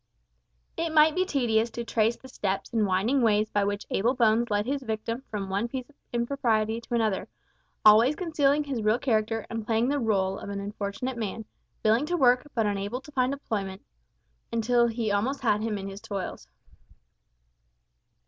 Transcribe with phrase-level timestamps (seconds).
[0.77, 4.49] It might be tedious to trace the steps and winding ways by which Abel Bones
[4.49, 7.27] led his victim from one piece of impropriety to another
[7.85, 11.45] always concealing his real character, and playing the role of an unfortunate man,
[11.85, 13.83] willing to work, but unable to find employment
[14.51, 16.47] until he almost had him in his toils.